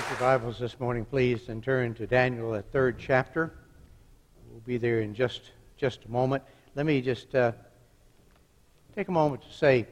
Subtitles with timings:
[0.00, 3.52] Take your Bibles this morning, please, and turn to Daniel, the third chapter.
[4.50, 6.42] We'll be there in just, just a moment.
[6.74, 7.52] Let me just uh,
[8.96, 9.86] take a moment to say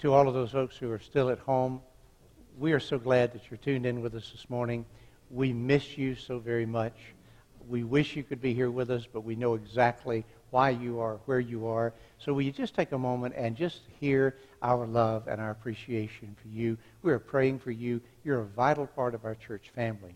[0.00, 1.82] to all of those folks who are still at home,
[2.58, 4.84] we are so glad that you're tuned in with us this morning.
[5.30, 6.96] We miss you so very much.
[7.68, 11.20] We wish you could be here with us, but we know exactly why you are
[11.26, 11.94] where you are.
[12.18, 14.34] So will you just take a moment and just hear
[14.64, 16.76] our love and our appreciation for you?
[17.02, 18.00] We are praying for you.
[18.24, 20.14] You're a vital part of our church family.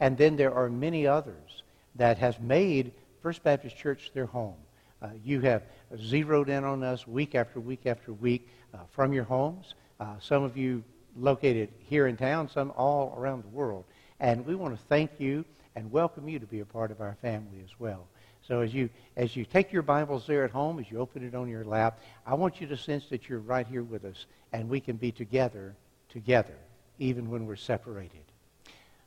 [0.00, 1.62] And then there are many others
[1.96, 4.54] that has made First Baptist Church their home.
[5.02, 5.62] Uh, you have
[5.98, 9.74] zeroed in on us week after week after week uh, from your homes.
[10.00, 10.82] Uh, some of you
[11.16, 13.84] located here in town, some all around the world.
[14.20, 15.44] And we want to thank you
[15.76, 18.06] and welcome you to be a part of our family as well.
[18.48, 21.34] So as you as you take your Bibles there at home, as you open it
[21.34, 24.24] on your lap, I want you to sense that you're right here with us,
[24.54, 25.76] and we can be together,
[26.08, 26.56] together,
[26.98, 28.22] even when we're separated.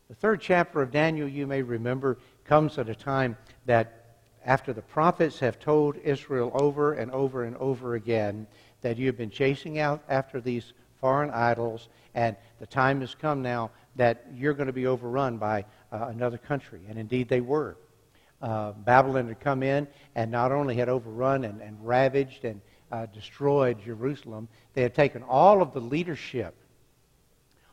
[0.09, 4.83] The third chapter of Daniel, you may remember, comes at a time that after the
[4.83, 8.45] prophets have told Israel over and over and over again
[8.81, 13.41] that you have been chasing out after these foreign idols, and the time has come
[13.41, 16.81] now that you're going to be overrun by uh, another country.
[16.87, 17.75] And indeed, they were
[18.41, 22.61] uh, Babylon had come in and not only had overrun and, and ravaged and
[22.91, 26.55] uh, destroyed Jerusalem, they had taken all of the leadership,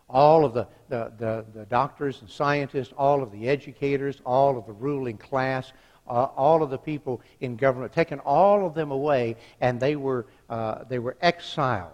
[0.09, 4.67] all of the, the, the, the doctors and scientists, all of the educators, all of
[4.67, 5.73] the ruling class,
[6.07, 10.27] uh, all of the people in government, taken all of them away, and they were,
[10.49, 11.93] uh, they were exiled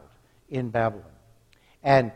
[0.51, 1.05] in Babylon.
[1.83, 2.13] And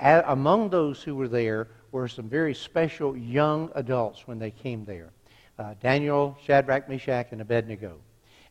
[0.00, 4.84] a- among those who were there were some very special young adults when they came
[4.84, 5.12] there
[5.58, 7.98] uh, Daniel, Shadrach, Meshach, and Abednego.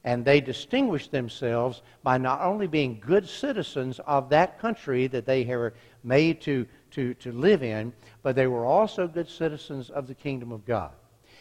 [0.04, 5.44] And they distinguished themselves by not only being good citizens of that country that they
[5.46, 10.14] were made to, to, to live in, but they were also good citizens of the
[10.14, 10.92] kingdom of God.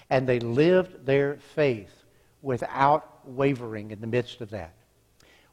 [0.09, 2.05] And they lived their faith
[2.41, 4.75] without wavering in the midst of that.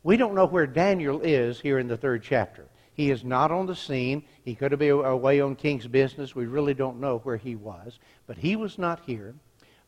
[0.03, 2.65] We don't know where Daniel is here in the third chapter.
[2.93, 4.23] He is not on the scene.
[4.43, 6.35] He could have been away on king's business.
[6.35, 7.99] We really don't know where he was.
[8.25, 9.35] But he was not here.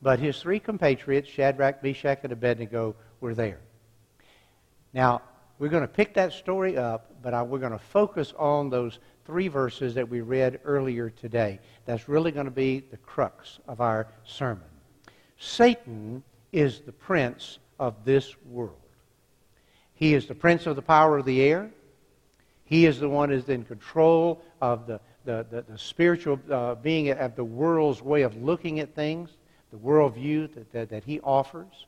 [0.04, 3.62] But his three compatriots, Shadrach, Meshach, and Abednego, were there.
[4.94, 5.22] Now,
[5.60, 9.48] we're going to pick that story up, but we're going to focus on those three
[9.48, 11.58] verses that we read earlier today.
[11.86, 14.68] That's really going to be the crux of our sermon.
[15.40, 16.22] Satan
[16.52, 18.76] is the prince of this world.
[19.94, 21.72] He is the prince of the power of the air.
[22.66, 26.76] He is the one who is in control of the, the, the, the spiritual uh,
[26.76, 29.30] being of the world's way of looking at things
[29.74, 31.88] the worldview that, that, that he offers.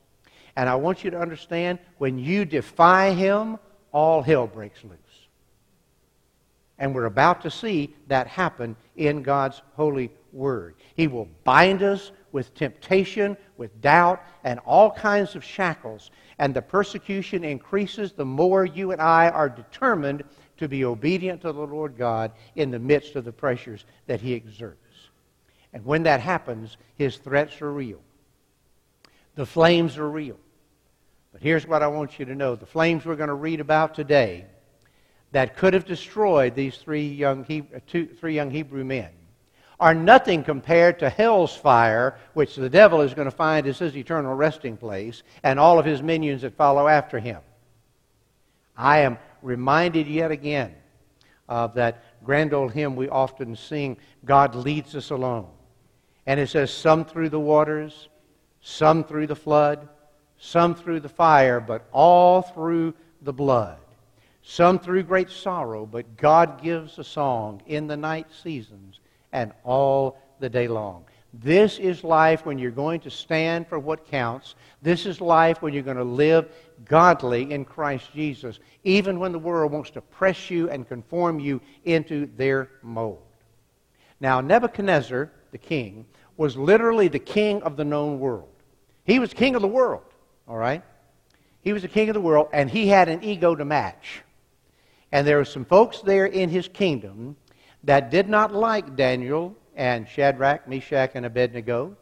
[0.55, 3.59] And I want you to understand when you defy him,
[3.91, 4.97] all hell breaks loose.
[6.79, 10.75] And we're about to see that happen in God's holy word.
[10.95, 16.09] He will bind us with temptation, with doubt, and all kinds of shackles.
[16.39, 20.23] And the persecution increases the more you and I are determined
[20.57, 24.33] to be obedient to the Lord God in the midst of the pressures that He
[24.33, 24.84] exerts.
[25.75, 27.99] And when that happens, his threats are real.
[29.35, 30.37] The flames are real.
[31.33, 33.93] But here's what I want you to know the flames we're going to read about
[33.93, 34.45] today
[35.33, 39.09] that could have destroyed these three young, Hebrew, uh, two, three young Hebrew men
[39.77, 43.97] are nothing compared to hell's fire, which the devil is going to find as his
[43.97, 47.41] eternal resting place, and all of his minions that follow after him.
[48.77, 50.73] I am reminded yet again
[51.49, 55.51] of that grand old hymn we often sing God Leads Us Along.
[56.25, 58.09] And it says, some through the waters,
[58.61, 59.87] some through the flood,
[60.37, 63.77] some through the fire, but all through the blood.
[64.41, 68.99] Some through great sorrow, but God gives a song in the night seasons
[69.31, 71.05] and all the day long.
[71.33, 74.55] This is life when you're going to stand for what counts.
[74.81, 76.49] This is life when you're going to live
[76.85, 81.59] godly in Christ Jesus, even when the world wants to press you and conform you
[81.83, 83.23] into their mold.
[84.21, 86.05] Now, Nebuchadnezzar, the king,
[86.37, 88.49] was literally the king of the known world.
[89.03, 90.03] He was king of the world,
[90.47, 90.83] all right?
[91.61, 94.21] He was the king of the world, and he had an ego to match.
[95.11, 97.35] And there were some folks there in his kingdom
[97.83, 101.95] that did not like Daniel and Shadrach, Meshach, and Abednego.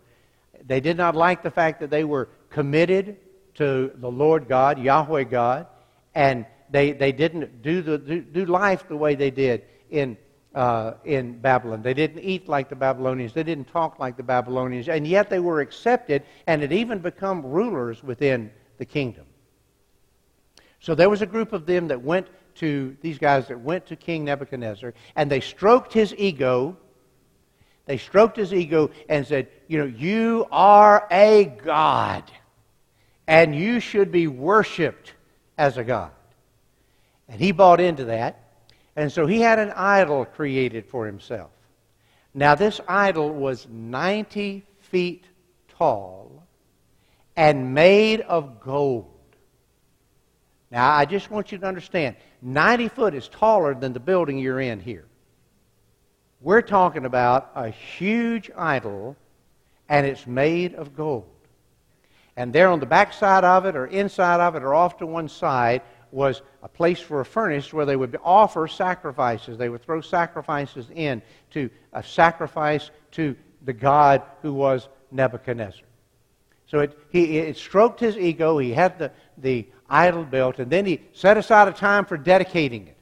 [0.66, 3.18] They did not like the fact that they were committed
[3.56, 5.68] to the Lord God, Yahweh God,
[6.16, 10.18] and they, they didn't do, the, do, do life the way they did in
[10.56, 11.82] uh, in Babylon.
[11.82, 13.34] They didn't eat like the Babylonians.
[13.34, 14.88] They didn't talk like the Babylonians.
[14.88, 19.26] And yet they were accepted and had even become rulers within the kingdom.
[20.80, 23.96] So there was a group of them that went to, these guys that went to
[23.96, 26.78] King Nebuchadnezzar, and they stroked his ego.
[27.86, 32.30] They stroked his ego and said, You know, you are a God,
[33.28, 35.14] and you should be worshiped
[35.58, 36.12] as a God.
[37.28, 38.43] And he bought into that.
[38.96, 41.52] And so he had an idol created for himself.
[42.34, 45.26] Now, this idol was 90 feet
[45.78, 46.44] tall
[47.36, 49.10] and made of gold.
[50.72, 54.60] Now, I just want you to understand 90 foot is taller than the building you're
[54.60, 55.06] in here.
[56.42, 59.16] We're talking about a huge idol,
[59.88, 61.30] and it's made of gold.
[62.36, 65.06] And there on the back side of it, or inside of it, or off to
[65.06, 69.58] one side, was a place for a furnace where they would offer sacrifices.
[69.58, 71.22] They would throw sacrifices in
[71.52, 75.86] to a sacrifice to the God who was Nebuchadnezzar.
[76.68, 78.58] So it, he, it stroked his ego.
[78.58, 82.88] He had the, the idol built, and then he set aside a time for dedicating
[82.88, 82.98] it.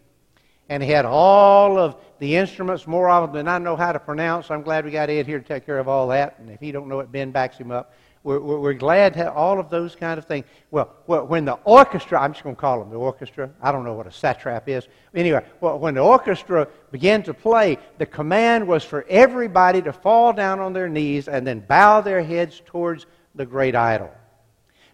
[0.70, 4.00] And he had all of the instruments, more of them than I know how to
[4.00, 4.50] pronounce.
[4.50, 6.40] I'm glad we got Ed here to take care of all that.
[6.40, 7.94] And if he don't know it, Ben backs him up.
[8.24, 10.46] We're, we're, we're glad to have all of those kind of things.
[10.70, 13.50] Well, well, when the orchestra, I'm just going to call them the orchestra.
[13.62, 14.88] I don't know what a satrap is.
[15.16, 20.34] Anyway, well, when the orchestra began to play, the command was for everybody to fall
[20.34, 24.12] down on their knees and then bow their heads towards the great idol.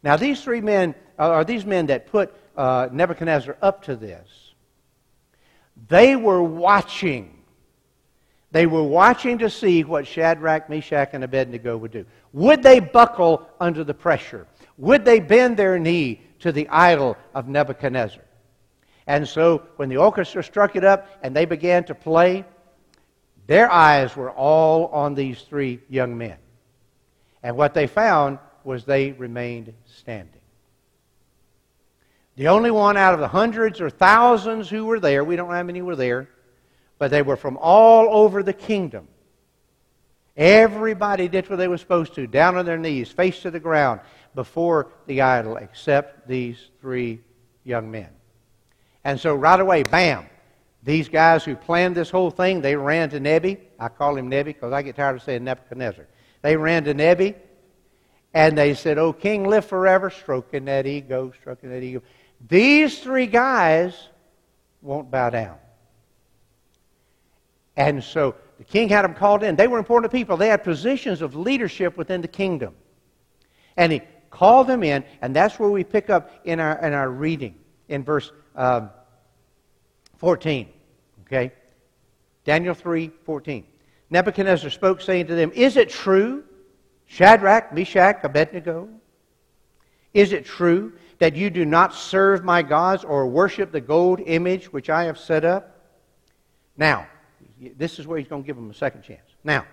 [0.03, 4.53] Now, these three men uh, are these men that put uh, Nebuchadnezzar up to this.
[5.89, 7.36] They were watching.
[8.51, 12.05] They were watching to see what Shadrach, Meshach, and Abednego would do.
[12.33, 14.47] Would they buckle under the pressure?
[14.77, 18.23] Would they bend their knee to the idol of Nebuchadnezzar?
[19.05, 22.45] And so when the orchestra struck it up and they began to play,
[23.47, 26.37] their eyes were all on these three young men.
[27.43, 30.41] And what they found was they remained standing.
[32.35, 35.55] The only one out of the hundreds or thousands who were there, we don't know
[35.55, 36.29] how many were there,
[36.99, 39.07] but they were from all over the kingdom.
[40.35, 44.01] Everybody did what they were supposed to, down on their knees, face to the ground,
[44.35, 47.21] before the idol, except these three
[47.63, 48.09] young men.
[49.03, 50.25] And so right away, bam,
[50.83, 53.57] these guys who planned this whole thing, they ran to Nebi.
[53.79, 56.07] I call him Nebi because I get tired of saying Nebuchadnezzar.
[56.43, 57.35] They ran to Nebi
[58.33, 62.03] and they said, Oh, king, live forever, stroking that ego, stroking that ego.
[62.47, 64.09] These three guys
[64.81, 65.57] won't bow down.
[67.77, 69.55] And so the king had them called in.
[69.55, 70.35] They were important people.
[70.35, 72.75] They had positions of leadership within the kingdom.
[73.77, 74.01] And he
[74.31, 77.55] called them in, and that's where we pick up in our, in our reading
[77.87, 78.89] in verse um,
[80.17, 80.67] 14.
[81.21, 81.53] Okay?
[82.43, 83.63] Daniel 3 14.
[84.09, 86.43] Nebuchadnezzar spoke, saying to them, Is it true,
[87.05, 88.89] Shadrach, Meshach, Abednego?
[90.13, 94.71] Is it true that you do not serve my gods or worship the gold image
[94.73, 95.75] which I have set up?
[96.77, 97.07] Now,
[97.77, 99.35] this is where he's going to give them a second chance.
[99.43, 99.65] Now,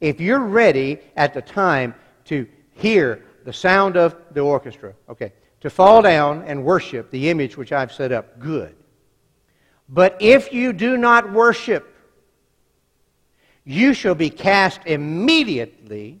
[0.00, 1.94] if you're ready at the time
[2.26, 7.56] to hear the sound of the orchestra, okay, to fall down and worship the image
[7.56, 8.74] which I've set up, good.
[9.88, 11.94] But if you do not worship,
[13.64, 16.20] you shall be cast immediately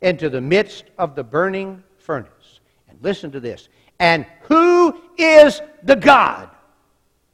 [0.00, 2.60] into the midst of the burning furnace.
[2.88, 3.68] And listen to this
[3.98, 6.50] and who is the God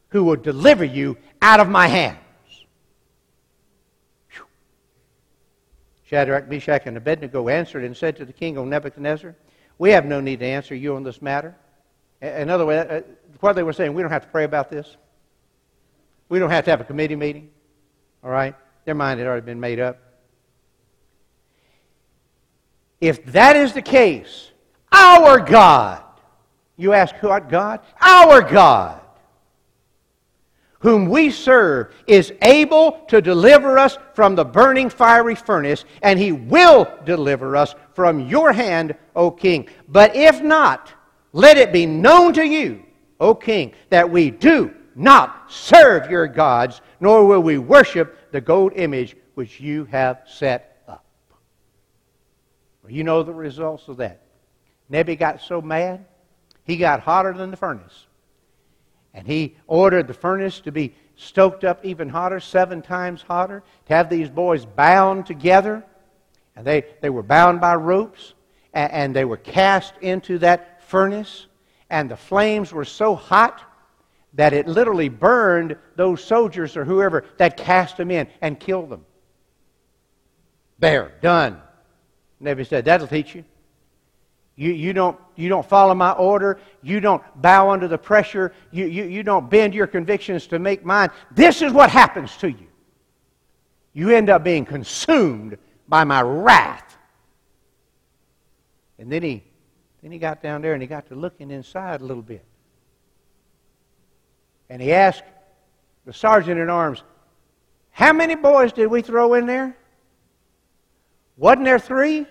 [0.08, 2.18] who will deliver you out of my hands?
[4.30, 4.46] Whew.
[6.14, 9.34] Shadrach, Meshach, and Abednego answered and said to the king, O Nebuchadnezzar,
[9.78, 11.56] we have no need to answer you on this matter.
[12.22, 13.00] In other words, uh,
[13.40, 14.96] what they were saying, we don't have to pray about this.
[16.28, 17.50] We don't have to have a committee meeting.
[18.22, 18.54] All right?
[18.84, 19.98] Their mind had already been made up.
[23.00, 24.52] If that is the case,
[24.92, 26.04] our God
[26.76, 27.80] you ask what God?
[28.00, 29.00] Our God,
[30.84, 36.30] whom we serve, is able to deliver us from the burning fiery furnace, and he
[36.30, 39.66] will deliver us from your hand, O king.
[39.88, 40.92] But if not,
[41.32, 42.84] let it be known to you,
[43.18, 48.74] O king, that we do not serve your gods, nor will we worship the gold
[48.76, 51.04] image which you have set up.
[52.82, 54.20] Well, you know the results of that.
[54.88, 56.04] Nebi got so mad
[56.64, 58.06] he got hotter than the furnace.
[59.14, 63.94] And he ordered the furnace to be stoked up even hotter, seven times hotter, to
[63.94, 65.84] have these boys bound together.
[66.56, 68.34] And they, they were bound by ropes,
[68.72, 71.46] and, and they were cast into that furnace.
[71.88, 73.62] And the flames were so hot
[74.34, 79.04] that it literally burned those soldiers or whoever that cast them in and killed them.
[80.80, 81.60] There, done.
[82.40, 83.44] Nebi said, That'll teach you.
[84.56, 86.60] You, you, don't, you don't follow my order.
[86.82, 88.52] You don't bow under the pressure.
[88.70, 91.10] You, you, you don't bend your convictions to make mine.
[91.32, 92.68] This is what happens to you.
[93.92, 95.58] You end up being consumed
[95.88, 96.96] by my wrath.
[98.98, 99.42] And then he,
[100.02, 102.44] then he got down there and he got to looking inside a little bit.
[104.70, 105.24] And he asked
[106.06, 107.02] the sergeant at arms,
[107.90, 109.76] How many boys did we throw in there?
[111.36, 112.26] Wasn't there three?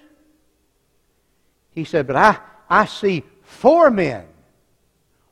[1.73, 2.37] He said, But I,
[2.69, 4.25] I see four men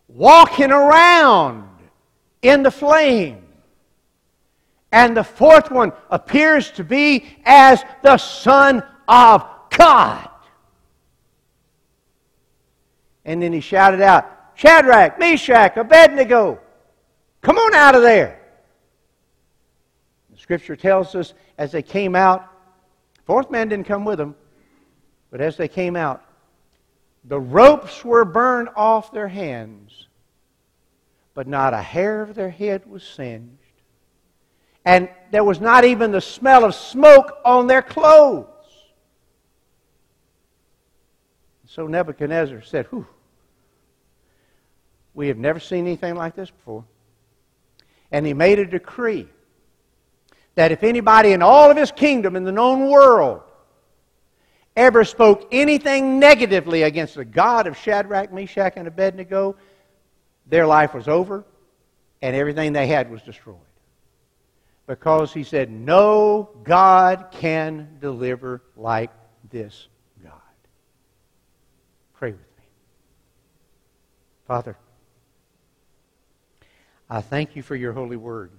[0.08, 1.70] walking around
[2.42, 3.44] in the flame.
[4.92, 10.30] And the fourth one appears to be as the Son of God.
[13.24, 16.60] And then he shouted out, Shadrach, Meshach, Abednego,
[17.42, 18.40] come on out of there.
[20.32, 22.48] The scripture tells us as they came out,
[23.26, 24.36] fourth man didn't come with them,
[25.30, 26.24] but as they came out,
[27.24, 30.08] the ropes were burned off their hands,
[31.34, 33.58] but not a hair of their head was singed.
[34.84, 38.48] And there was not even the smell of smoke on their clothes.
[41.68, 43.08] So Nebuchadnezzar said, Whew,
[45.13, 46.84] we have never seen anything like this before.
[48.12, 49.28] And he made a decree
[50.56, 53.42] that if anybody in all of his kingdom in the known world
[54.75, 59.56] ever spoke anything negatively against the God of Shadrach, Meshach, and Abednego,
[60.48, 61.46] their life was over
[62.22, 63.58] and everything they had was destroyed.
[64.88, 69.12] Because he said, No God can deliver like
[69.50, 69.88] this
[70.24, 70.34] God.
[72.13, 72.63] Pray with me.
[74.48, 74.75] Father,
[77.10, 78.51] I thank you for your holy word.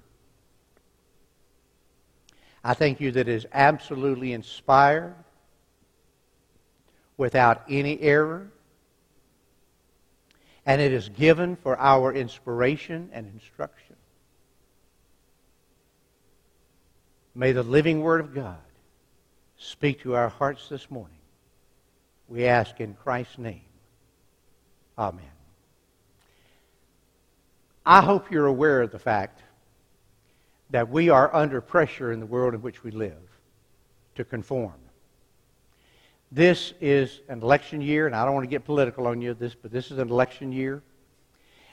[2.65, 5.15] I thank you that it is absolutely inspired
[7.23, 8.49] without any error.
[10.67, 13.95] And it is given for our inspiration and instruction.
[17.33, 18.59] May the living Word of God
[19.57, 21.23] speak to our hearts this morning.
[22.27, 23.71] We ask in Christ's name.
[24.99, 25.25] Amen.
[27.87, 29.41] I hope you're aware of the fact
[30.71, 33.23] that we are under pressure in the world in which we live
[34.17, 34.82] to conform.
[36.35, 39.55] This is an election year, and I don't want to get political on you this,
[39.55, 40.83] but this is an election year.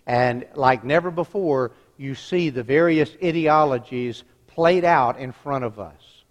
[0.05, 6.23] And like never before, you see the various ideologies played out in front of us.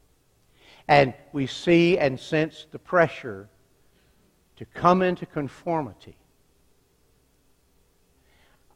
[0.88, 3.48] And we see and sense the pressure
[4.56, 6.18] to come into conformity.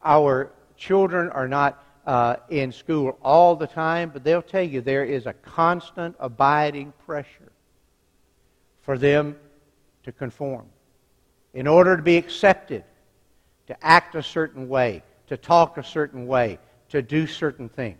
[0.02, 5.04] Our children are not uh, in school all the time, but they'll tell you there
[5.04, 7.51] is a constant, abiding pressure
[8.82, 9.36] for them
[10.04, 10.66] to conform.
[11.54, 12.84] In order to be accepted,
[13.66, 16.58] to act a certain way, to talk a certain way,
[16.88, 17.96] to do certain things.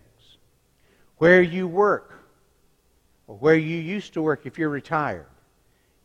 [1.17, 2.13] Where you work,
[3.27, 5.25] or where you used to work if you're retired,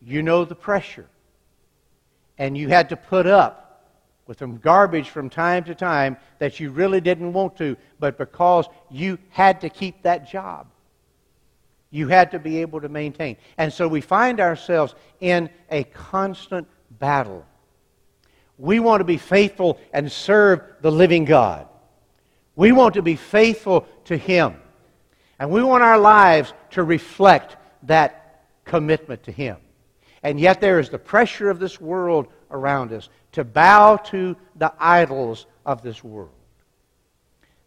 [0.00, 1.08] you know the pressure.
[2.38, 3.68] And you had to put up
[4.26, 8.66] with some garbage from time to time that you really didn't want to, but because
[8.90, 10.68] you had to keep that job.
[11.90, 13.36] You had to be able to maintain.
[13.56, 17.46] And so we find ourselves in a constant battle.
[18.58, 21.68] We want to be faithful and serve the living God.
[22.56, 24.56] We want to be faithful to Him.
[25.38, 29.56] And we want our lives to reflect that commitment to Him.
[30.22, 34.72] And yet there is the pressure of this world around us to bow to the
[34.78, 36.32] idols of this world.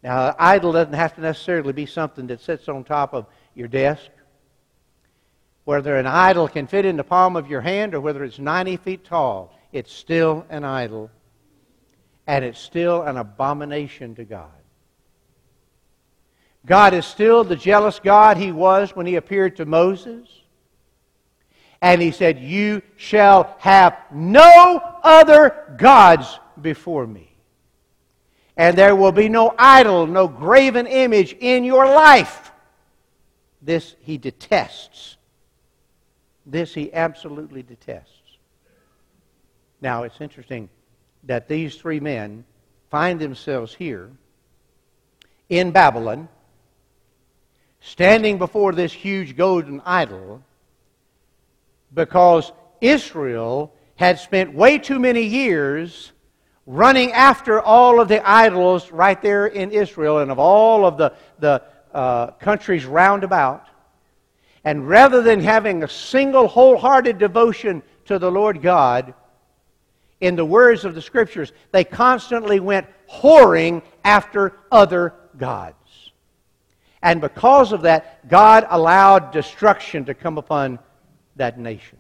[0.04, 3.68] Now, an idol doesn't have to necessarily be something that sits on top of your
[3.68, 4.10] desk.
[5.64, 8.78] Whether an idol can fit in the palm of your hand or whether it's 90
[8.78, 11.10] feet tall, it's still an idol.
[12.28, 14.50] And it's still an abomination to God.
[16.66, 20.28] God is still the jealous God he was when he appeared to Moses.
[21.82, 27.36] And he said, You shall have no other gods before me.
[28.56, 32.51] And there will be no idol, no graven image in your life.
[33.62, 35.18] This he detests.
[36.46, 38.38] This he absolutely detests.
[39.82, 40.70] Now, it's interesting
[41.24, 42.44] that these three men
[42.90, 44.10] find themselves here
[45.50, 46.30] in Babylon,
[47.80, 50.44] standing before this huge golden idol,
[51.94, 56.12] because Israel had spent way too many years
[56.66, 61.14] running after all of the idols right there in Israel and of all of the,
[61.40, 61.62] the
[61.94, 63.68] uh, countries round about.
[64.64, 69.14] And rather than having a single wholehearted devotion to the Lord God,
[70.20, 75.76] in the words of the Scriptures, they constantly went whoring after other gods.
[77.02, 80.78] And because of that, God allowed destruction to come upon
[81.36, 81.98] that nation.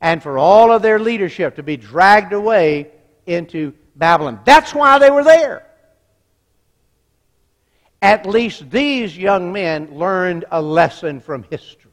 [0.00, 2.90] And for all of their leadership to be dragged away
[3.26, 4.40] into Babylon.
[4.44, 5.66] That's why they were there.
[8.02, 11.92] At least these young men learned a lesson from history.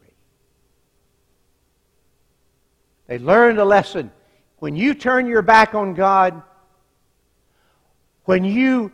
[3.05, 4.11] They learned a lesson.
[4.57, 6.41] When you turn your back on God,
[8.25, 8.91] when you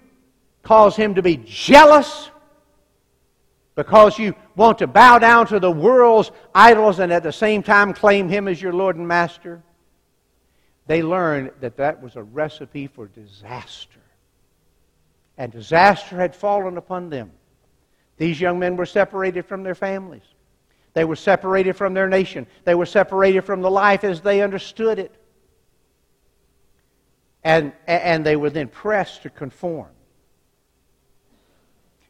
[0.61, 2.29] cause Him to be jealous,
[3.75, 7.93] because you want to bow down to the world's idols and at the same time
[7.93, 9.63] claim Him as your Lord and Master,
[10.87, 13.99] they learned that that was a recipe for disaster.
[15.37, 17.31] And disaster had fallen upon them.
[18.17, 20.23] These young men were separated from their families.
[20.93, 22.47] They were separated from their nation.
[22.63, 25.13] They were separated from the life as they understood it.
[27.43, 29.89] And, and they were then pressed to conform.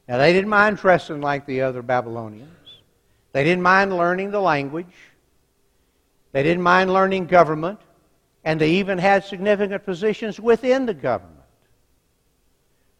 [0.07, 2.51] Now, they didn't mind dressing like the other Babylonians.
[3.31, 4.93] They didn't mind learning the language.
[6.31, 7.79] They didn't mind learning government.
[8.43, 11.34] And they even had significant positions within the government.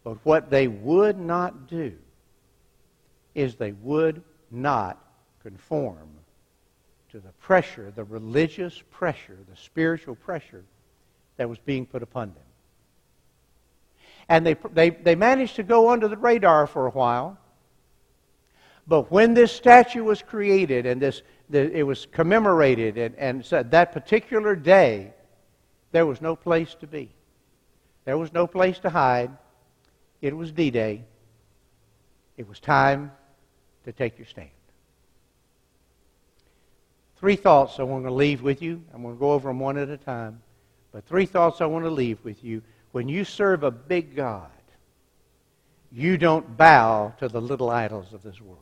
[0.06, 1.92] But what they would not do
[3.34, 4.22] is they would
[4.52, 5.04] not
[5.42, 6.08] conform
[7.10, 10.62] to the pressure, the religious pressure, the spiritual pressure
[11.38, 12.44] that was being put upon them.
[14.28, 17.36] And they, they, they managed to go under the radar for a while.
[18.86, 23.72] But when this statue was created and this, the, it was commemorated, and, and said
[23.72, 25.14] that particular day,
[25.90, 27.10] there was no place to be.
[28.04, 29.32] There was no place to hide.
[30.20, 31.04] It was D Day.
[32.36, 33.12] It was time
[33.84, 34.50] to take your stand.
[37.18, 38.82] Three thoughts I want to leave with you.
[38.92, 40.42] I'm going to go over them one at a time.
[40.92, 44.50] But three thoughts I want to leave with you when you serve a big God,
[45.92, 48.60] you don't bow to the little idols of this world.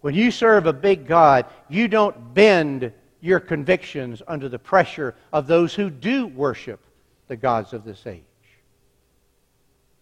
[0.00, 5.46] When you serve a big God, you don't bend your convictions under the pressure of
[5.46, 6.80] those who do worship
[7.28, 8.22] the gods of this age.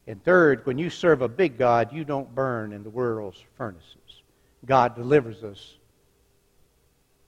[0.06, 4.22] And third, when you serve a big God, you don't burn in the world's furnaces.
[4.64, 5.76] God delivers us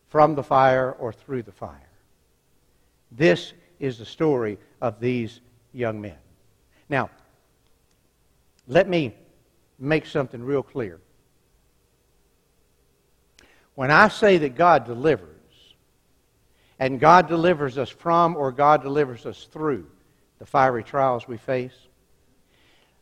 [0.08, 1.88] from the fire or through the fire.
[3.10, 5.40] This is the story of these
[5.72, 6.16] young men.
[6.88, 7.10] Now,
[8.66, 9.14] let me
[9.78, 11.00] make something real clear.
[13.74, 15.30] When I say that God delivers,
[16.78, 19.86] and God delivers us from or God delivers us through
[20.38, 21.74] the fiery trials we face,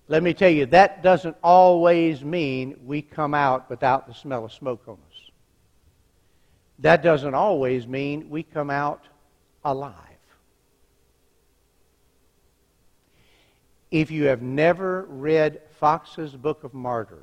[0.06, 4.52] let me tell you, that doesn't always mean we come out without the smell of
[4.52, 5.30] smoke on us.
[6.80, 9.04] That doesn't always mean we come out
[9.64, 9.94] alive.
[13.90, 17.20] If you have never read Fox's Book of Martyrs,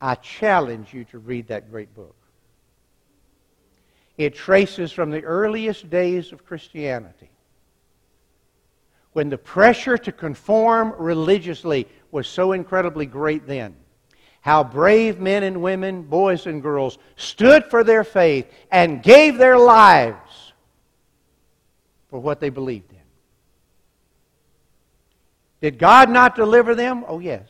[0.00, 2.14] I challenge you to read that great book.
[4.16, 7.28] It traces from the earliest days of Christianity,
[9.16, 13.74] when the pressure to conform religiously was so incredibly great then,
[14.42, 19.56] how brave men and women, boys and girls, stood for their faith and gave their
[19.56, 20.52] lives
[22.10, 22.98] for what they believed in.
[25.62, 27.02] Did God not deliver them?
[27.08, 27.48] Oh, yes.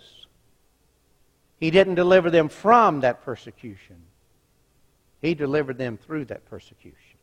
[1.59, 3.97] He didn't deliver them from that persecution,
[5.21, 7.19] He delivered them through that persecution.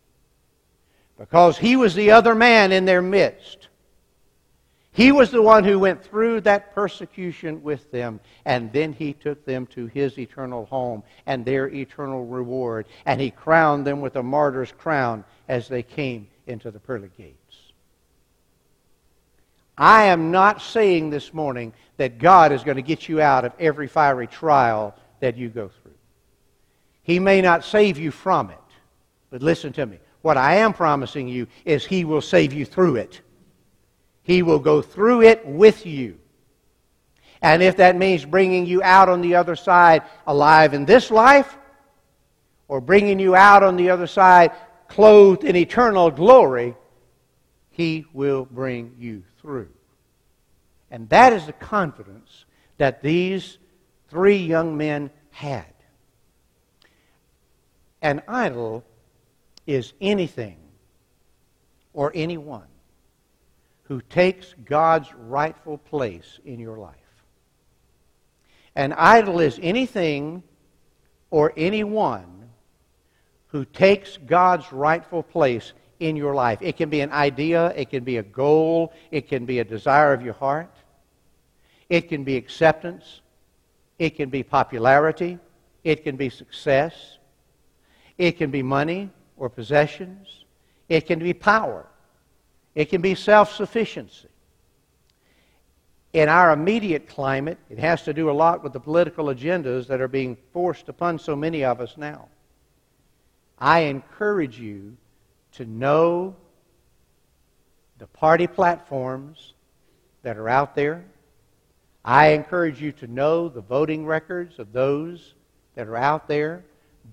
[1.17, 3.69] Because He was the other man in their midst.
[4.93, 9.43] He was the one who went through that persecution with them, and then he took
[9.43, 14.23] them to his eternal home and their eternal reward, and he crowned them with a
[14.23, 17.37] martyr's crown as they came into the pearly gates.
[19.75, 23.53] I am not saying this morning that God is going to get you out of
[23.59, 25.91] every fiery trial that you go through.
[27.01, 28.57] He may not save you from it.
[29.31, 29.97] But listen to me.
[30.21, 33.21] What I am promising you is He will save you through it.
[34.23, 36.17] He will go through it with you.
[37.41, 41.57] And if that means bringing you out on the other side alive in this life,
[42.69, 44.51] or bringing you out on the other side
[44.87, 46.75] clothed in eternal glory,
[47.69, 49.69] He will bring you through.
[50.89, 52.45] And that is the confidence
[52.77, 53.57] that these
[54.09, 55.65] three young men had.
[58.01, 58.85] An idol
[59.67, 60.57] is anything
[61.93, 62.67] or anyone
[63.83, 66.95] who takes God's rightful place in your life.
[68.75, 70.43] An idol is anything
[71.29, 72.49] or anyone
[73.47, 76.59] who takes God's rightful place in your life.
[76.61, 80.13] It can be an idea, it can be a goal, it can be a desire
[80.13, 80.75] of your heart,
[81.89, 83.21] it can be acceptance,
[83.99, 85.39] It can be popularity.
[85.83, 87.19] It can be success.
[88.17, 90.45] It can be money or possessions.
[90.89, 91.87] It can be power.
[92.75, 94.27] It can be self sufficiency.
[96.13, 99.99] In our immediate climate, it has to do a lot with the political agendas that
[99.99, 102.29] are being forced upon so many of us now.
[103.57, 104.95] I encourage you
[105.53, 106.35] to know
[107.97, 109.53] the party platforms
[110.21, 111.03] that are out there.
[112.05, 115.33] I encourage you to know the voting records of those
[115.75, 116.63] that are out there.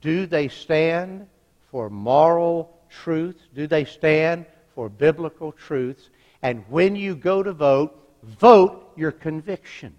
[0.01, 1.27] Do they stand
[1.71, 3.41] for moral truth?
[3.55, 4.47] Do they stand
[4.81, 6.09] for biblical truths?
[6.41, 9.93] And when you go to vote, vote your convictions.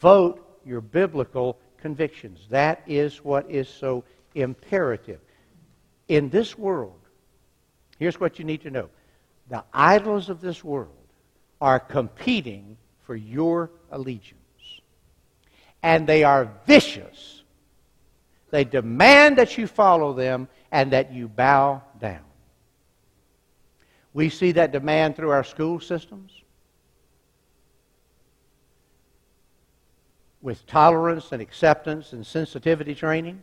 [0.00, 2.46] Vote your biblical convictions.
[2.48, 4.02] That is what is so
[4.34, 5.20] imperative.
[6.08, 6.98] In this world,
[7.98, 8.88] here's what you need to know
[9.50, 10.96] the idols of this world
[11.60, 14.80] are competing for your allegiance.
[15.82, 17.42] And they are vicious.
[18.48, 22.20] They demand that you follow them and that you bow down.
[24.18, 26.32] We see that demand through our school systems
[30.42, 33.40] with tolerance and acceptance and sensitivity training.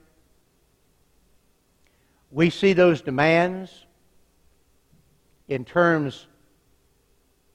[2.29, 3.85] We see those demands
[5.47, 6.27] in terms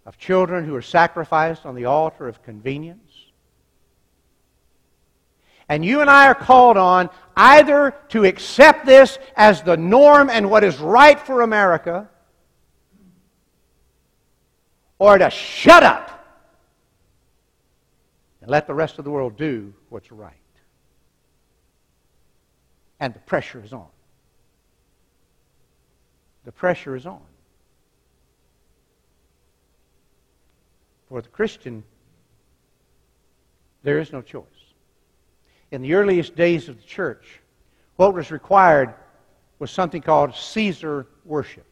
[0.07, 3.27] of children who are sacrificed on the altar of convenience.
[5.69, 10.51] And you and I are called on either to accept this as the norm and
[10.51, 12.09] what is right for America,
[15.01, 16.11] or to shut up
[18.43, 20.35] and let the rest of the world do what's right.
[23.01, 23.87] And the pressure is on.
[26.45, 27.23] The pressure is on.
[31.09, 31.83] For the Christian,
[33.83, 34.45] there is no choice.
[35.71, 37.41] In the earliest days of the church,
[37.97, 38.93] what was required
[39.59, 41.67] was something called Caesar worship.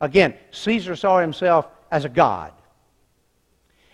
[0.00, 2.52] Again, Caesar saw himself as a god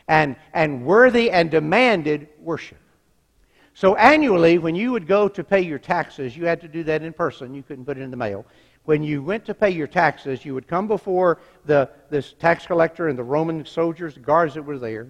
[0.08, 2.78] and, and worthy and demanded worship.
[3.74, 7.02] So annually, when you would go to pay your taxes, you had to do that
[7.02, 7.54] in person.
[7.54, 8.46] You couldn't put it in the mail.
[8.84, 13.08] When you went to pay your taxes, you would come before the, this tax collector
[13.08, 15.08] and the Roman soldiers, the guards that were there,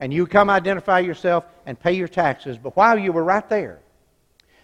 [0.00, 2.58] and you come identify yourself and pay your taxes.
[2.58, 3.80] But while you were right there,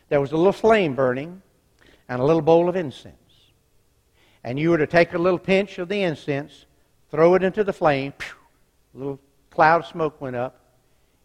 [0.09, 1.40] there was a little flame burning
[2.09, 3.16] and a little bowl of incense.
[4.44, 6.66] And you were to take a little pinch of the incense,
[7.12, 8.12] throw it into the flame,
[8.94, 9.20] a little
[9.51, 10.59] cloud of smoke went up,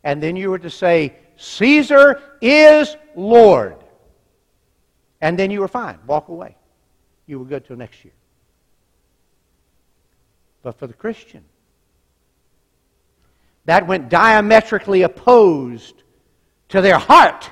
[0.03, 3.77] and then you were to say, Caesar is Lord.
[5.21, 5.97] And then you were fine.
[6.05, 6.55] Walk away.
[7.25, 8.13] You were good till next year.
[10.61, 11.43] But for the Christian,
[13.65, 16.03] that went diametrically opposed
[16.69, 17.49] to their heart.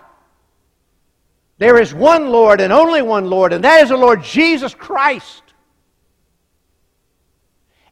[1.58, 5.44] There is one Lord and only one Lord, and that is the Lord Jesus Christ.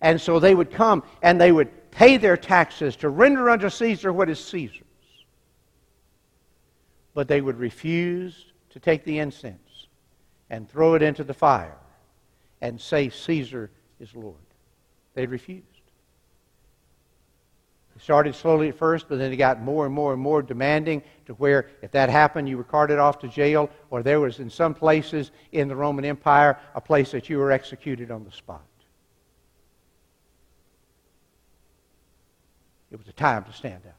[0.04, 4.12] And so they would come and they would pay their taxes, to render unto Caesar
[4.12, 4.84] what is Caesar's.
[7.14, 9.88] But they would refuse to take the incense
[10.50, 11.78] and throw it into the fire
[12.62, 14.36] and say, Caesar is Lord.
[15.14, 15.68] They refused.
[17.96, 21.04] It started slowly at first, but then it got more and more and more demanding
[21.28, 24.50] to where if that happened, you were carted off to jail, or there was in
[24.50, 28.64] some places in the Roman Empire a place that you were executed on the spot.
[32.94, 33.96] It was a time to stand up.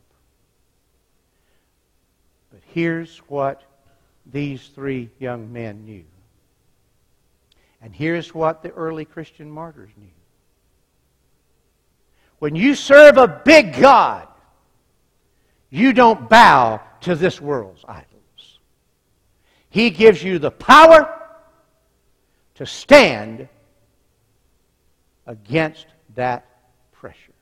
[2.52, 3.64] But here's what
[4.24, 6.04] these three young men knew.
[7.82, 10.06] And here's what the early Christian martyrs knew.
[12.38, 14.28] When you serve a big God,
[15.70, 18.60] you don't bow to this world's idols.
[19.70, 21.20] He gives you the power
[22.54, 23.48] to stand
[25.26, 26.46] against that
[26.92, 27.34] pressure.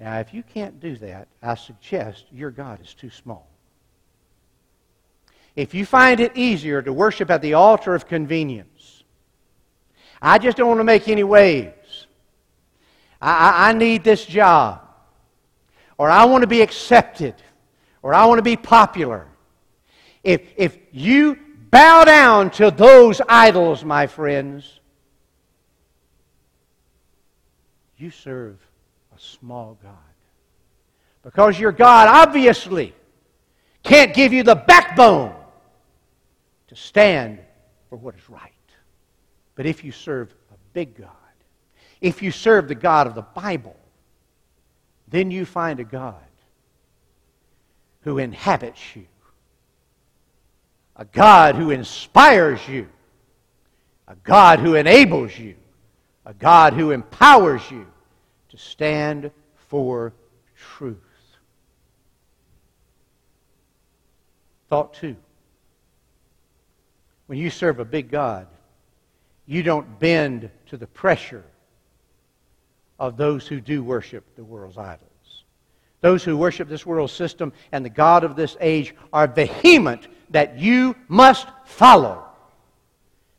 [0.00, 3.46] Now, if you can't do that, I suggest your God is too small.
[5.54, 9.04] If you find it easier to worship at the altar of convenience,
[10.22, 12.06] I just don't want to make any waves.
[13.20, 14.80] I, I, I need this job.
[15.98, 17.34] Or I want to be accepted.
[18.02, 19.26] Or I want to be popular.
[20.24, 21.38] If, if you
[21.70, 24.80] bow down to those idols, my friends,
[27.98, 28.56] you serve
[29.20, 29.92] small God.
[31.22, 32.94] Because your God obviously
[33.82, 35.34] can't give you the backbone
[36.68, 37.38] to stand
[37.88, 38.52] for what is right.
[39.54, 41.10] But if you serve a big God,
[42.00, 43.76] if you serve the God of the Bible,
[45.08, 46.14] then you find a God
[48.02, 49.06] who inhabits you,
[50.96, 52.88] a God who inspires you,
[54.08, 55.56] a God who enables you,
[56.24, 57.86] a God who empowers you
[58.50, 59.30] to stand
[59.68, 60.12] for
[60.56, 60.98] truth.
[64.68, 65.16] Thought two.
[67.26, 68.46] When you serve a big God,
[69.46, 71.44] you don't bend to the pressure
[72.98, 75.06] of those who do worship the world's idols.
[76.00, 80.58] Those who worship this world system and the God of this age are vehement that
[80.58, 82.24] you must follow.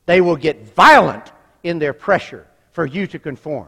[0.05, 1.31] They will get violent
[1.63, 3.67] in their pressure for you to conform.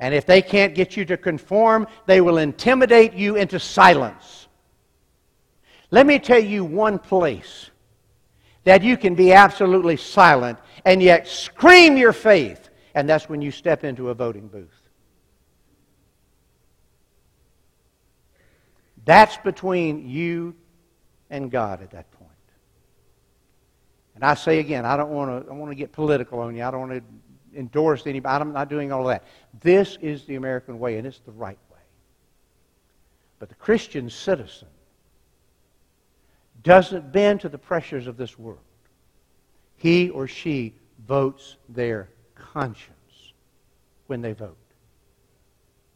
[0.00, 4.48] And if they can't get you to conform, they will intimidate you into silence.
[5.90, 7.70] Let me tell you one place
[8.64, 13.50] that you can be absolutely silent and yet scream your faith, and that's when you
[13.50, 14.68] step into a voting booth.
[19.04, 20.54] That's between you
[21.30, 22.30] and God at that point.
[24.14, 26.62] And I say again, I don't want to, I want to get political on you.
[26.62, 27.02] I don't want to
[27.56, 28.40] endorse anybody.
[28.40, 29.24] I'm not doing all of that.
[29.60, 31.78] This is the American way, and it's the right way.
[33.38, 34.68] But the Christian citizen
[36.62, 38.60] doesn't bend to the pressures of this world.
[39.76, 40.74] He or she
[41.06, 43.32] votes their conscience
[44.06, 44.56] when they vote.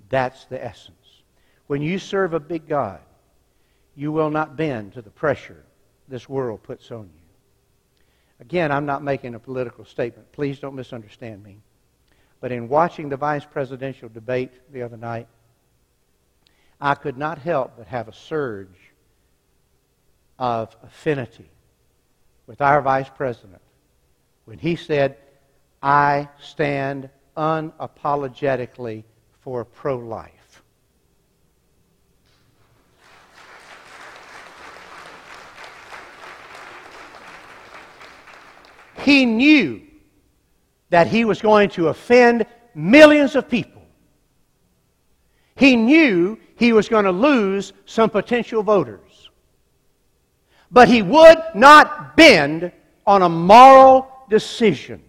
[0.09, 1.23] That's the essence.
[1.67, 3.01] When you serve a big God,
[3.95, 5.65] you will not bend to the pressure
[6.09, 7.26] this world puts on you.
[8.41, 10.31] Again, I'm not making a political statement.
[10.33, 11.59] Please don't misunderstand me.
[12.41, 15.27] But in watching the vice presidential debate the other night,
[16.81, 18.93] I could not help but have a surge
[20.39, 21.49] of affinity
[22.47, 23.63] with our vice president
[24.45, 25.17] when he said,
[25.83, 29.05] I stand unapologetically
[29.41, 30.36] for pro life.
[39.07, 39.83] He knew
[40.91, 43.83] that he was going to offend millions of people.
[45.55, 49.31] He knew he was going to lose some potential voters.
[50.73, 52.73] But he would not bend
[53.07, 55.01] on a moral decision.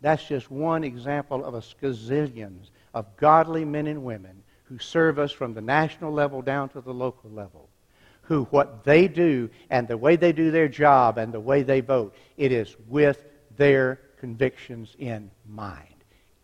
[0.00, 5.30] That's just one example of a skazillions of godly men and women who serve us
[5.30, 7.68] from the national level down to the local level
[8.24, 11.80] who what they do and the way they do their job and the way they
[11.80, 13.24] vote, it is with
[13.56, 15.94] their convictions in mind.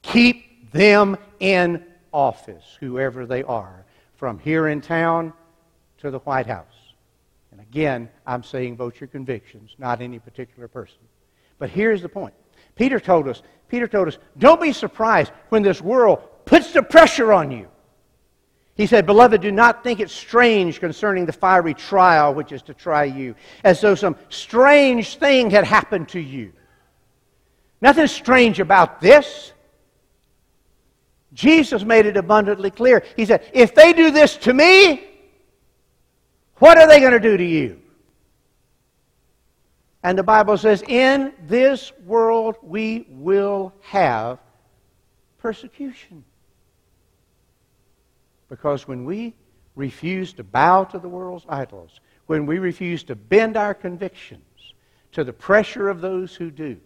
[0.03, 3.85] Keep them in office, whoever they are,
[4.17, 5.33] from here in town
[5.99, 6.67] to the White House.
[7.53, 10.99] And again, I'm saying vote your convictions, not any particular person.
[11.59, 12.35] But here's the point.
[12.77, 17.33] Peter told us, Peter told us, don't be surprised when this world puts the pressure
[17.33, 17.69] on you.
[18.81, 22.73] He said, Beloved, do not think it strange concerning the fiery trial which is to
[22.73, 26.55] try you, as though some strange thing had happened to you.
[27.83, 29.53] Nothing strange about this.
[31.35, 33.05] Jesus made it abundantly clear.
[33.17, 35.07] He said, If they do this to me,
[36.55, 37.83] what are they going to do to you?
[40.03, 44.39] And the Bible says, In this world we will have
[45.37, 46.25] persecution.
[48.51, 49.35] Because when we
[49.77, 54.43] refuse to bow to the world's idols, when we refuse to bend our convictions
[55.13, 56.77] to the pressure of those who do,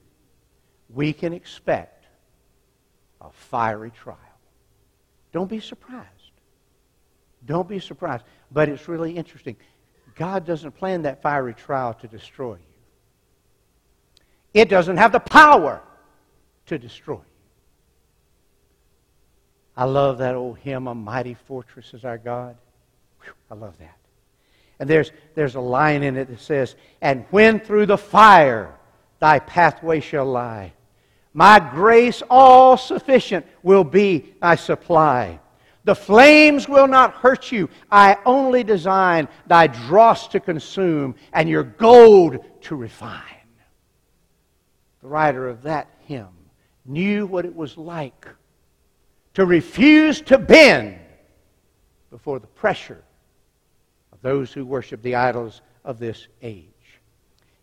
[0.90, 2.04] we can expect
[3.20, 4.18] a fiery trial.
[5.32, 6.06] Don't be surprised.
[7.46, 8.24] Don't be surprised.
[8.52, 9.56] But it's really interesting.
[10.14, 12.60] God doesn't plan that fiery trial to destroy you.
[14.52, 15.82] It doesn't have the power
[16.66, 17.33] to destroy you.
[19.76, 22.56] I love that old hymn, A Mighty Fortress is Our God.
[23.22, 23.96] Whew, I love that.
[24.78, 28.74] And there's, there's a line in it that says, And when through the fire
[29.18, 30.72] thy pathway shall lie,
[31.32, 35.40] my grace all sufficient will be thy supply.
[35.82, 37.68] The flames will not hurt you.
[37.90, 43.20] I only design thy dross to consume and your gold to refine.
[45.02, 46.28] The writer of that hymn
[46.86, 48.28] knew what it was like
[49.34, 50.98] to refuse to bend
[52.10, 53.02] before the pressure
[54.12, 56.68] of those who worship the idols of this age.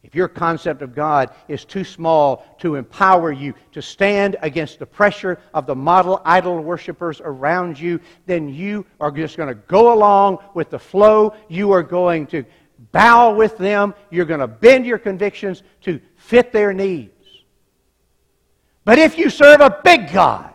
[0.03, 4.85] If your concept of God is too small to empower you to stand against the
[4.85, 9.93] pressure of the model idol worshippers around you, then you are just going to go
[9.93, 11.35] along with the flow.
[11.49, 12.43] You are going to
[12.91, 13.93] bow with them.
[14.09, 17.11] You're going to bend your convictions to fit their needs.
[18.83, 20.50] But if you serve a big God,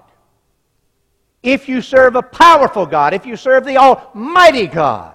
[1.43, 5.15] if you serve a powerful God, if you serve the Almighty God,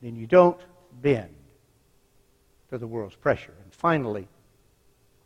[0.00, 0.60] then you don't
[1.00, 1.34] bend
[2.70, 3.54] to the world's pressure.
[3.62, 4.28] And finally,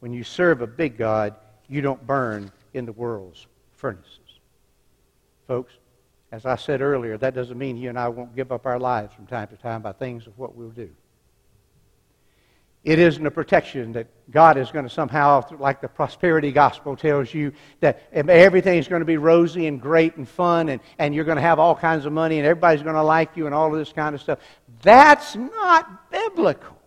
[0.00, 1.34] when you serve a big God,
[1.68, 4.20] you don't burn in the world's furnaces.
[5.46, 5.72] Folks,
[6.32, 9.14] as I said earlier, that doesn't mean you and I won't give up our lives
[9.14, 10.90] from time to time by things of what we'll do.
[12.86, 17.34] It isn't a protection that God is going to somehow, like the prosperity gospel tells
[17.34, 21.24] you, that everything is going to be rosy and great and fun and, and you're
[21.24, 23.72] going to have all kinds of money and everybody's going to like you and all
[23.72, 24.38] of this kind of stuff.
[24.82, 26.80] That's not biblical.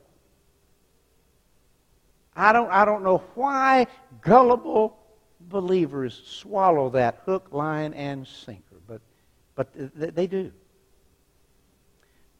[2.34, 3.88] I don't, I don't know why
[4.22, 4.98] gullible
[5.42, 9.02] believers swallow that hook, line, and sinker, but,
[9.54, 9.68] but
[10.16, 10.54] they do.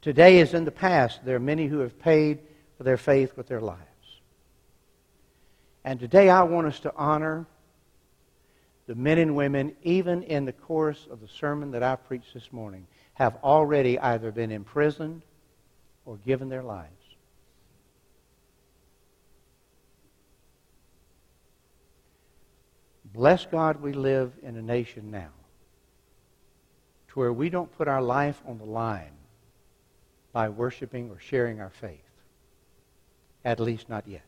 [0.02, 2.40] Today, as in the past, there are many who have paid
[2.84, 3.82] their faith with their lives.
[5.84, 7.46] And today I want us to honor
[8.88, 12.52] the men and women, even in the course of the sermon that I preached this
[12.52, 15.22] morning, have already either been imprisoned
[16.06, 16.90] or given their lives.
[23.14, 25.30] Bless God, we live in a nation now
[27.10, 29.12] to where we don't put our life on the line
[30.32, 32.09] by worshiping or sharing our faith.
[33.46, 34.22] At least not yet.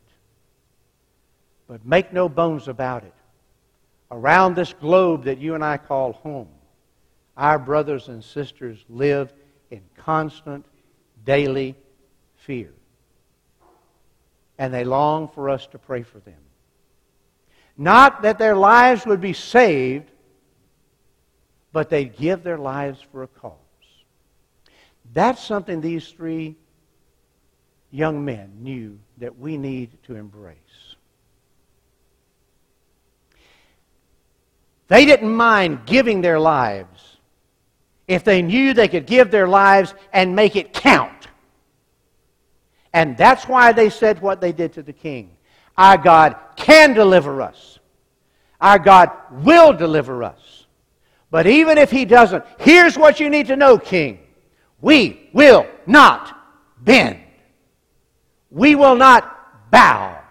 [1.68, 3.14] But make no bones about it.
[4.10, 6.50] Around this globe that you and I call home,
[7.38, 9.34] our brothers and sisters live
[9.70, 10.66] in constant,
[11.26, 11.76] daily
[12.36, 12.74] fear.
[14.58, 16.36] And they long for us to pray for them.
[17.78, 20.12] Not that their lives would be saved,
[21.72, 23.56] but they'd give their lives for a cause.
[25.14, 26.58] That's something these three
[27.92, 30.58] young men knew that we need to embrace.
[34.88, 37.18] They didn't mind giving their lives
[38.08, 41.28] if they knew they could give their lives and make it count.
[42.94, 45.32] And that's why they said what they did to the king.
[45.78, 47.80] Our God can deliver us.
[48.60, 50.66] Our God will deliver us.
[51.30, 54.20] But even if He doesn't, here's what you need to know, King.
[54.82, 56.38] We will not
[56.84, 57.21] bend.
[58.52, 60.22] We will not bow,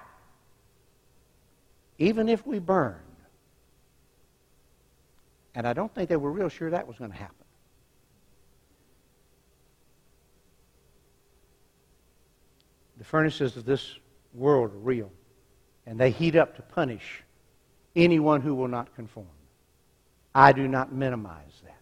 [1.99, 3.01] even if we burn.
[5.55, 7.35] And I don't think they were real sure that was going to happen.
[12.99, 13.99] The furnaces of this
[14.35, 15.11] world are real,
[15.87, 17.25] and they heat up to punish
[17.97, 19.27] anyone who will not conform.
[20.35, 21.77] I do not minimize that.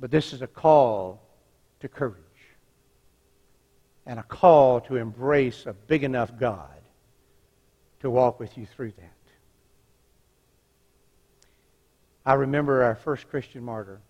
[0.00, 1.22] But this is a call
[1.78, 2.31] to courage
[4.06, 6.68] and a call to embrace a big enough God
[8.00, 9.12] to walk with you through that.
[12.24, 14.00] I remember our first Christian martyr,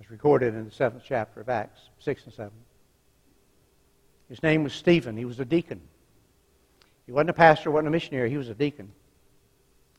[0.00, 2.52] as recorded in the seventh chapter of Acts 6 and 7.
[4.28, 5.16] His name was Stephen.
[5.16, 5.80] He was a deacon.
[7.06, 8.28] He wasn't a pastor, wasn't a missionary.
[8.30, 8.90] He was a deacon.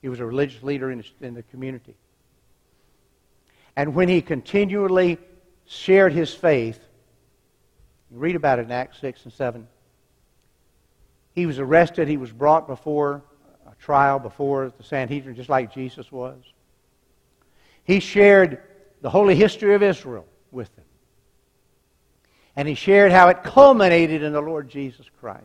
[0.02, 1.96] He was a religious leader in in the community.
[3.76, 5.18] And when he continually
[5.66, 6.80] shared his faith,
[8.12, 9.68] you read about it in Acts 6 and 7.
[11.34, 12.08] He was arrested.
[12.08, 13.24] He was brought before
[13.70, 16.42] a trial, before the Sanhedrin, just like Jesus was.
[17.84, 18.62] He shared
[19.02, 20.86] the holy history of Israel with them.
[22.56, 25.44] And he shared how it culminated in the Lord Jesus Christ.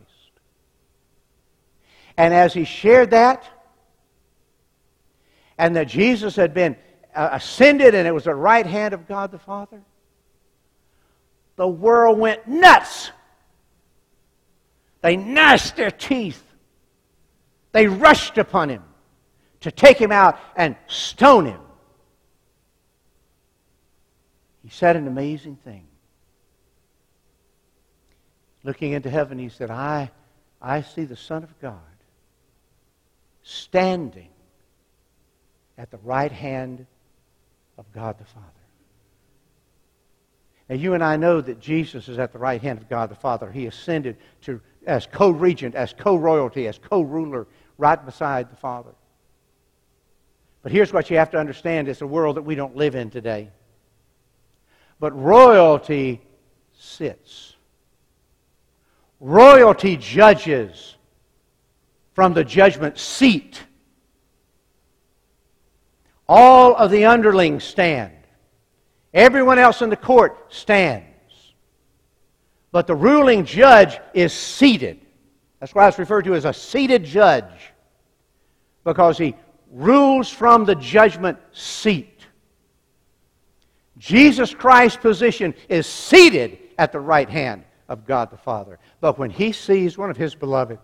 [2.17, 3.47] And as he shared that,
[5.57, 6.75] and that Jesus had been
[7.15, 9.81] uh, ascended and it was the right hand of God the Father,
[11.55, 13.11] the world went nuts.
[15.01, 16.41] They gnashed their teeth.
[17.71, 18.83] They rushed upon him
[19.61, 21.59] to take him out and stone him.
[24.63, 25.85] He said an amazing thing.
[28.63, 30.09] Looking into heaven, he said, I,
[30.61, 31.79] I see the Son of God
[33.43, 34.29] standing
[35.77, 36.85] at the right hand
[37.77, 38.47] of God the Father.
[40.69, 43.15] Now, you and I know that Jesus is at the right hand of God the
[43.15, 43.51] Father.
[43.51, 47.47] He ascended to, as co regent, as co royalty, as co ruler,
[47.77, 48.91] right beside the Father.
[50.61, 53.09] But here's what you have to understand it's a world that we don't live in
[53.09, 53.49] today.
[54.99, 56.21] But royalty
[56.79, 57.55] sits,
[59.19, 60.95] royalty judges
[62.13, 63.61] from the judgment seat.
[66.29, 68.13] All of the underlings stand.
[69.13, 71.05] Everyone else in the court stands.
[72.71, 74.99] But the ruling judge is seated.
[75.59, 77.71] That's why it's referred to as a seated judge.
[78.83, 79.35] Because he
[79.71, 82.25] rules from the judgment seat.
[83.97, 88.79] Jesus Christ's position is seated at the right hand of God the Father.
[88.99, 90.79] But when he sees one of his beloved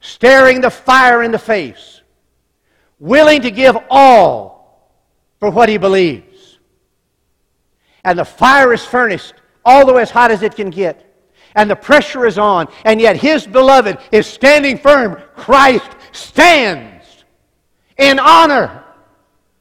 [0.00, 2.02] staring the fire in the face,
[3.00, 4.94] willing to give all
[5.40, 6.27] for what he believes,
[8.04, 9.34] and the fire is furnished
[9.68, 11.04] although as hot as it can get,
[11.54, 17.24] and the pressure is on, and yet his beloved is standing firm, Christ stands
[17.98, 18.84] in honor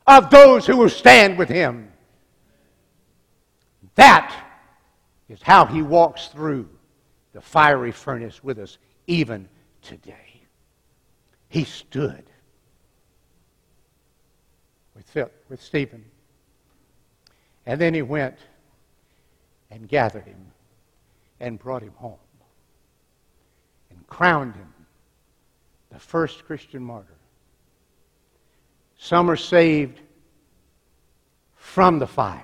[0.08, 1.92] of those who will stand with him.
[3.96, 4.34] That
[5.28, 6.70] is how he walks through
[7.34, 8.78] the fiery furnace with us
[9.08, 9.50] even
[9.82, 10.42] today.
[11.50, 12.24] He stood
[14.96, 16.06] with, Philip, with Stephen.
[17.68, 18.38] And then he went
[19.70, 20.54] and gathered him
[21.42, 22.18] and brought him home
[23.90, 24.74] and crowned him
[25.92, 27.14] the first Christian martyr.
[28.98, 30.00] Some are saved
[31.56, 32.42] from the fire.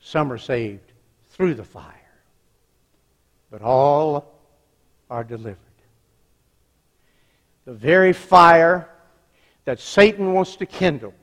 [0.00, 0.92] Some are saved
[1.30, 1.94] through the fire.
[3.48, 4.40] But all
[5.08, 5.56] are delivered.
[7.64, 8.88] The very fire
[9.66, 11.14] that Satan wants to kindle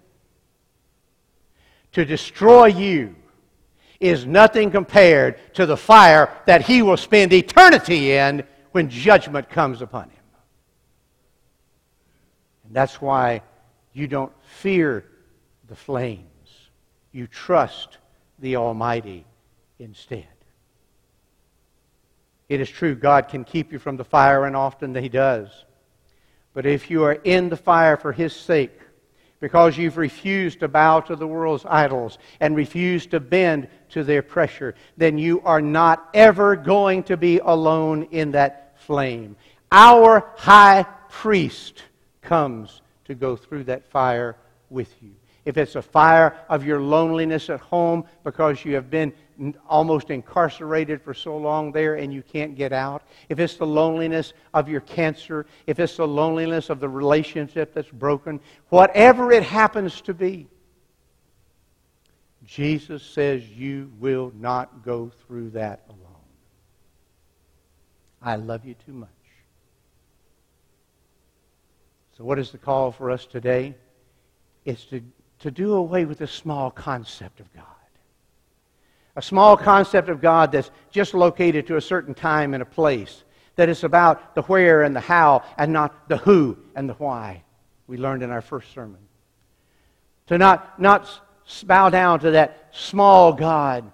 [1.94, 3.16] to destroy you
[4.00, 9.82] is nothing compared to the fire that he will spend eternity in when judgment comes
[9.82, 10.24] upon him.
[12.66, 13.42] And that's why
[13.94, 15.06] you don't fear
[15.68, 16.26] the flames.
[17.12, 17.98] You trust
[18.38, 19.26] the Almighty
[19.80, 20.28] instead.
[22.48, 25.66] It is true, God can keep you from the fire, and often He does.
[26.54, 28.80] But if you are in the fire for His sake,
[29.40, 34.22] because you've refused to bow to the world's idols and refused to bend to their
[34.22, 39.36] pressure, then you are not ever going to be alone in that flame.
[39.72, 41.84] Our high priest
[42.22, 44.36] comes to go through that fire
[44.70, 45.12] with you.
[45.46, 49.14] If it's a fire of your loneliness at home because you have been
[49.68, 54.34] almost incarcerated for so long there and you can't get out, if it's the loneliness
[54.54, 60.02] of your cancer, if it's the loneliness of the relationship that's broken, whatever it happens
[60.02, 60.48] to be,
[62.46, 66.00] Jesus says you will not go through that alone.
[68.22, 69.10] I love you too much.
[72.18, 73.76] So, what is the call for us today?
[74.66, 75.02] It's to,
[75.40, 77.66] to do away with the small concept of God.
[79.16, 83.24] A small concept of God that's just located to a certain time and a place.
[83.56, 87.44] That is about the where and the how and not the who and the why.
[87.88, 89.02] We learned in our first sermon.
[90.28, 91.10] To not, not
[91.66, 93.92] bow down to that small God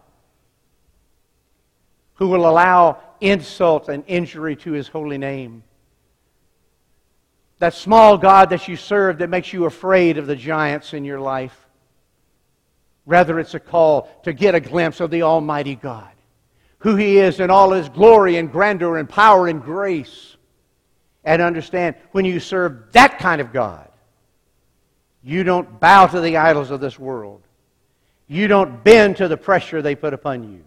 [2.16, 5.63] who will allow insult and injury to his holy name
[7.59, 11.20] that small God that you serve that makes you afraid of the giants in your
[11.20, 11.64] life.
[13.06, 16.12] Rather, it's a call to get a glimpse of the Almighty God,
[16.80, 20.38] who He is in all His glory and grandeur and power and grace.
[21.24, 23.89] And understand when you serve that kind of God,
[25.24, 27.41] you don't bow to the idols of this world.
[28.28, 30.64] You don't bend to the pressure they put upon you.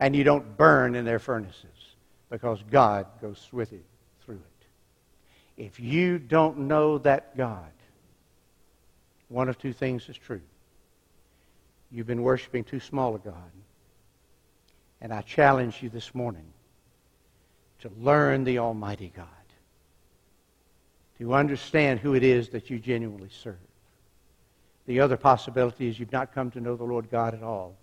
[0.00, 1.64] And you don't burn in their furnaces
[2.30, 3.82] because God goes with you.
[4.24, 5.62] Through it.
[5.62, 7.70] If you don't know that God,
[9.28, 10.40] one of two things is true.
[11.90, 13.34] You've been worshiping too small a God.
[15.00, 16.52] And I challenge you this morning
[17.80, 19.26] to learn the Almighty God,
[21.18, 23.56] to understand who it is that you genuinely serve.
[24.86, 27.76] The other possibility is you've not come to know the Lord God at all.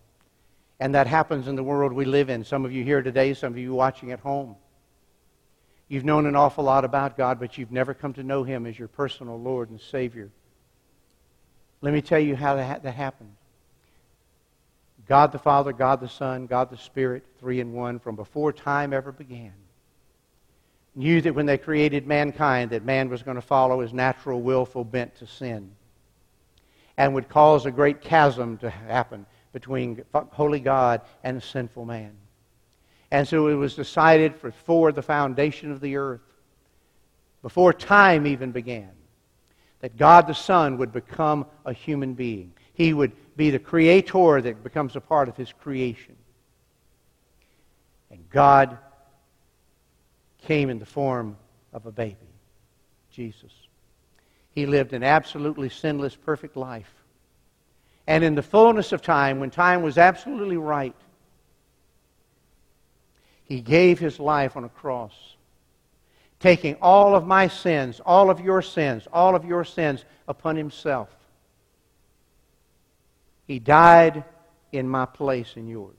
[0.79, 2.43] And that happens in the world we live in.
[2.43, 4.55] Some of you here today, some of you watching at home.
[5.87, 8.77] You've known an awful lot about God, but you've never come to know Him as
[8.77, 10.31] your personal Lord and Savior.
[11.81, 13.35] Let me tell you how that, happened.
[15.07, 18.91] God the Father, God the Son, God the Spirit, three in one, from before time
[18.91, 19.53] ever began,
[20.95, 24.83] knew that when they created mankind, that man was going to follow his natural, willful
[24.83, 25.71] bent to sin,
[26.97, 32.13] and would cause a great chasm to happen between holy God and sinful man.
[33.11, 36.21] And so it was decided before the foundation of the earth,
[37.41, 38.89] before time even began,
[39.81, 42.51] that God the Son would become a human being.
[42.75, 46.15] He would be the creator that becomes a part of his creation.
[48.11, 48.77] And God
[50.43, 51.37] came in the form
[51.73, 52.15] of a baby,
[53.11, 53.51] Jesus.
[54.51, 56.93] He lived an absolutely sinless, perfect life.
[58.07, 60.95] And in the fullness of time, when time was absolutely right,
[63.45, 65.13] he gave his life on a cross,
[66.39, 71.09] taking all of my sins, all of your sins, all of your sins upon himself.
[73.47, 74.23] He died
[74.71, 75.93] in my place and yours.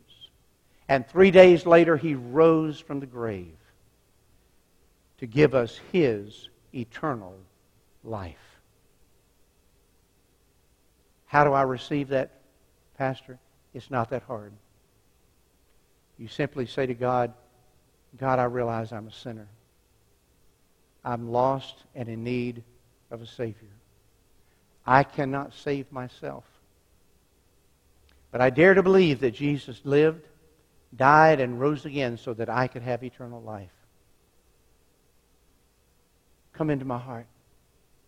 [0.89, 3.57] And three days later, he rose from the grave
[5.19, 7.37] to give us his eternal
[8.05, 8.37] life.
[11.27, 12.31] How do I receive that,
[12.97, 13.39] Pastor?
[13.75, 14.53] It's not that hard.
[16.19, 17.35] You simply say to God,
[18.17, 19.49] God, I realize I'm a sinner.
[21.05, 22.63] I'm lost and in need
[23.11, 23.69] of a Savior.
[24.87, 26.45] I cannot save myself.
[28.37, 30.29] But I dare to believe that Jesus lived,
[30.95, 33.73] died, and rose again so that I could have eternal life.
[36.53, 37.25] Come into my heart.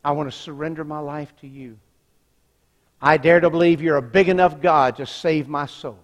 [0.04, 1.78] I want to surrender my life to you.
[3.00, 5.98] I dare to believe you're a big enough God to save my soul.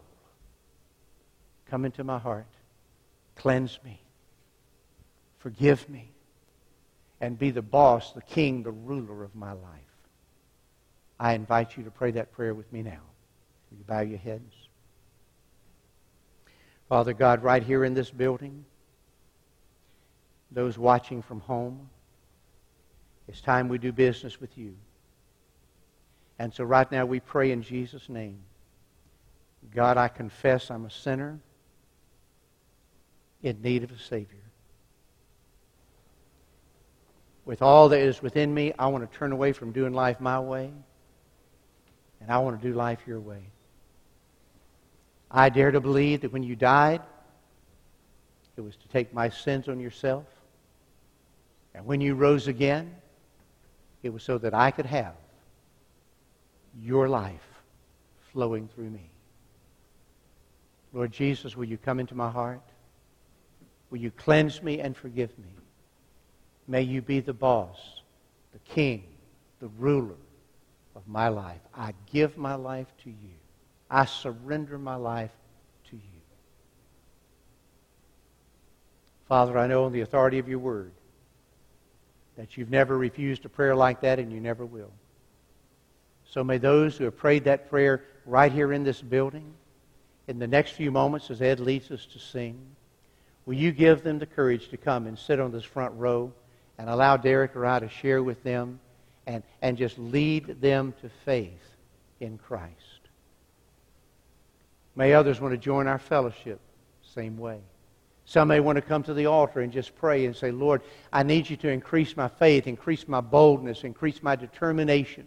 [1.66, 2.46] Come into my heart.
[3.36, 4.00] Cleanse me.
[5.36, 6.12] Forgive me.
[7.20, 9.98] And be the boss, the king, the ruler of my life.
[11.20, 13.02] I invite you to pray that prayer with me now.
[13.78, 14.54] You bow your heads?
[16.88, 18.64] Father God, right here in this building,
[20.50, 21.88] those watching from home,
[23.26, 24.76] it's time we do business with you.
[26.38, 28.38] And so right now we pray in Jesus' name.
[29.74, 31.38] God, I confess I'm a sinner
[33.42, 34.38] in need of a Savior.
[37.44, 40.40] With all that is within me, I want to turn away from doing life my
[40.40, 40.72] way,
[42.20, 43.42] and I want to do life your way.
[45.36, 47.02] I dare to believe that when you died,
[48.56, 50.26] it was to take my sins on yourself.
[51.74, 52.94] And when you rose again,
[54.04, 55.16] it was so that I could have
[56.80, 57.42] your life
[58.32, 59.10] flowing through me.
[60.92, 62.62] Lord Jesus, will you come into my heart?
[63.90, 65.50] Will you cleanse me and forgive me?
[66.68, 68.02] May you be the boss,
[68.52, 69.02] the king,
[69.58, 70.14] the ruler
[70.94, 71.60] of my life.
[71.74, 73.34] I give my life to you.
[73.90, 75.32] I surrender my life
[75.90, 76.02] to you.
[79.28, 80.92] Father, I know on the authority of your word
[82.36, 84.92] that you've never refused a prayer like that and you never will.
[86.28, 89.54] So may those who have prayed that prayer right here in this building,
[90.26, 92.58] in the next few moments as Ed leads us to sing,
[93.46, 96.32] will you give them the courage to come and sit on this front row
[96.78, 98.80] and allow Derek or I to share with them
[99.26, 101.76] and, and just lead them to faith
[102.20, 102.93] in Christ?
[104.96, 106.60] May others want to join our fellowship
[107.02, 107.60] same way.
[108.26, 110.82] Some may want to come to the altar and just pray and say, Lord,
[111.12, 115.26] I need you to increase my faith, increase my boldness, increase my determination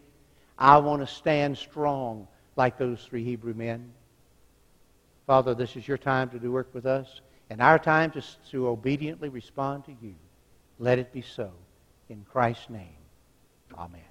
[0.57, 3.91] I want to stand strong like those three Hebrew men.
[5.27, 8.67] Father, this is your time to do work with us, and our time to, to
[8.67, 10.15] obediently respond to you.
[10.79, 11.51] Let it be so.
[12.09, 12.95] In Christ's name,
[13.77, 14.01] amen.